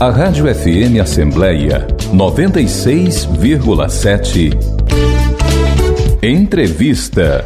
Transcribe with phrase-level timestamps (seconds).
[0.00, 4.56] A Rádio FM Assembleia 96,7.
[6.22, 7.44] Entrevista.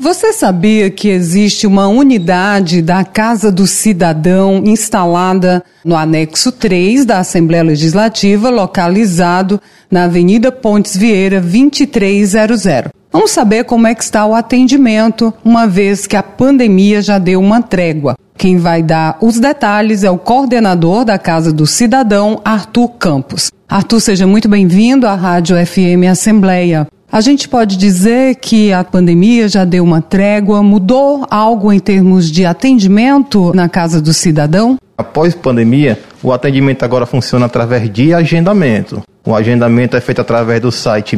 [0.00, 7.18] Você sabia que existe uma unidade da Casa do Cidadão instalada no anexo 3 da
[7.18, 12.97] Assembleia Legislativa, localizado na Avenida Pontes Vieira 2300?
[13.10, 17.40] Vamos saber como é que está o atendimento, uma vez que a pandemia já deu
[17.40, 18.14] uma trégua.
[18.36, 23.50] Quem vai dar os detalhes é o coordenador da Casa do Cidadão, Arthur Campos.
[23.66, 26.86] Arthur, seja muito bem-vindo à Rádio FM Assembleia.
[27.10, 32.30] A gente pode dizer que a pandemia já deu uma trégua, mudou algo em termos
[32.30, 34.76] de atendimento na Casa do Cidadão?
[34.98, 39.00] Após pandemia, o atendimento agora funciona através de agendamento.
[39.24, 41.16] O agendamento é feito através do site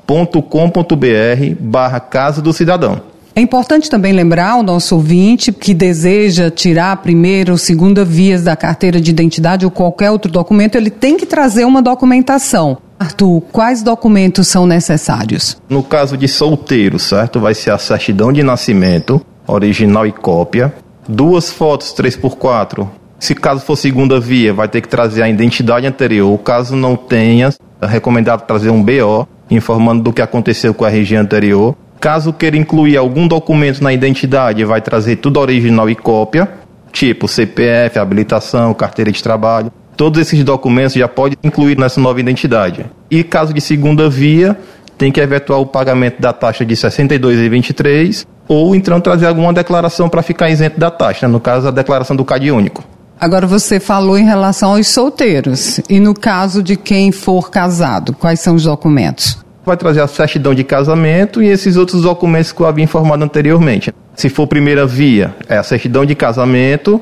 [0.08, 3.02] minhaagendavirtual.com.br barra Casa do Cidadão.
[3.38, 8.44] É importante também lembrar ao nosso ouvinte que deseja tirar a primeira ou segunda vias
[8.44, 12.78] da carteira de identidade ou qualquer outro documento, ele tem que trazer uma documentação.
[12.98, 15.58] Arthur, quais documentos são necessários?
[15.68, 17.42] No caso de solteiro, certo?
[17.42, 20.74] Vai ser a certidão de nascimento, original e cópia,
[21.06, 22.88] duas fotos 3x4.
[23.20, 26.38] Se caso for segunda via, vai ter que trazer a identidade anterior.
[26.38, 27.50] Caso não tenha,
[27.82, 32.56] é recomendado trazer um BO, informando do que aconteceu com a região anterior Caso queira
[32.56, 36.48] incluir algum documento na identidade, vai trazer tudo original e cópia,
[36.92, 39.72] tipo CPF, habilitação, carteira de trabalho.
[39.98, 42.86] Todos esses documentos já pode incluir nessa nova identidade.
[43.10, 44.56] E caso de segunda via,
[44.98, 50.08] tem que efetuar o pagamento da taxa de R$ 62,23 ou então trazer alguma declaração
[50.08, 52.84] para ficar isento da taxa, no caso a declaração do CAD único.
[53.20, 58.40] Agora você falou em relação aos solteiros e no caso de quem for casado, quais
[58.40, 59.46] são os documentos?
[59.66, 63.92] vai trazer a certidão de casamento e esses outros documentos que eu havia informado anteriormente.
[64.16, 67.02] Se for primeira via, é a certidão de casamento,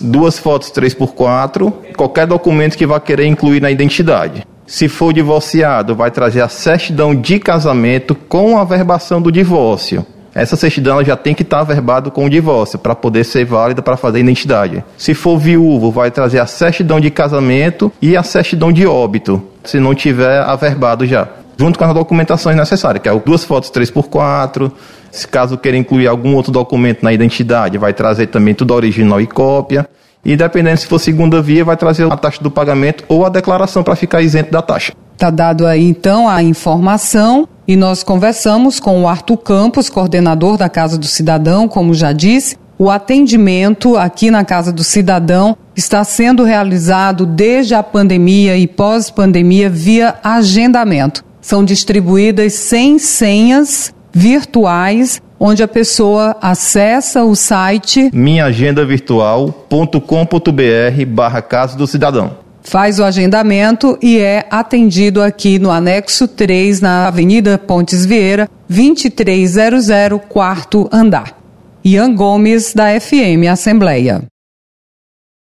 [0.00, 4.44] duas fotos 3x4, qualquer documento que vá querer incluir na identidade.
[4.66, 10.04] Se for divorciado, vai trazer a certidão de casamento com a verbação do divórcio.
[10.34, 13.96] Essa certidão já tem que estar averbado com o divórcio para poder ser válida para
[13.96, 14.84] fazer a identidade.
[14.96, 19.80] Se for viúvo, vai trazer a certidão de casamento e a certidão de óbito, se
[19.80, 21.28] não tiver averbado já
[21.58, 24.72] junto com as documentações necessárias, que é duas fotos 3x4.
[25.10, 29.26] Se caso queira incluir algum outro documento na identidade, vai trazer também tudo original e
[29.26, 29.86] cópia.
[30.24, 33.82] E dependendo se for segunda via, vai trazer a taxa do pagamento ou a declaração
[33.82, 34.92] para ficar isento da taxa.
[35.20, 40.66] Está dado aí então a informação e nós conversamos com o Arthur Campos, coordenador da
[40.66, 42.56] Casa do Cidadão, como já disse.
[42.78, 49.68] O atendimento aqui na Casa do Cidadão está sendo realizado desde a pandemia e pós-pandemia
[49.68, 61.42] via agendamento são distribuídas 100 senhas virtuais onde a pessoa acessa o site minhaagendavirtual.com.br barra
[61.42, 62.48] Casa do Cidadão.
[62.62, 69.88] Faz o agendamento e é atendido aqui no anexo 3, na Avenida Pontes Vieira, 2300,
[70.28, 71.36] quarto andar.
[71.84, 74.29] Ian Gomes, da FM Assembleia.